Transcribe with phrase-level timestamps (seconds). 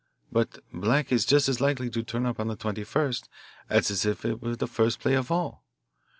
[0.31, 3.29] But black is just as likely to turn up the twenty first
[3.69, 5.63] as if it were the first play of all.